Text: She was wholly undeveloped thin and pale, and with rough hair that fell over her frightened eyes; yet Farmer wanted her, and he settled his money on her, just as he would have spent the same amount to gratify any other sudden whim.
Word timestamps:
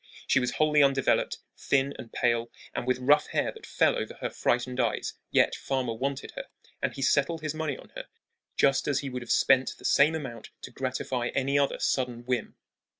She 0.25 0.39
was 0.39 0.53
wholly 0.53 0.81
undeveloped 0.81 1.37
thin 1.55 1.93
and 1.99 2.11
pale, 2.11 2.49
and 2.73 2.87
with 2.87 2.97
rough 2.97 3.27
hair 3.27 3.51
that 3.51 3.67
fell 3.67 3.95
over 3.95 4.15
her 4.15 4.31
frightened 4.31 4.79
eyes; 4.79 5.13
yet 5.29 5.53
Farmer 5.53 5.93
wanted 5.93 6.31
her, 6.31 6.45
and 6.81 6.91
he 6.91 7.03
settled 7.03 7.41
his 7.41 7.53
money 7.53 7.77
on 7.77 7.89
her, 7.89 8.07
just 8.55 8.87
as 8.87 9.01
he 9.01 9.11
would 9.11 9.21
have 9.21 9.29
spent 9.31 9.75
the 9.77 9.85
same 9.85 10.15
amount 10.15 10.49
to 10.63 10.71
gratify 10.71 11.27
any 11.35 11.59
other 11.59 11.77
sudden 11.77 12.25
whim. 12.25 12.55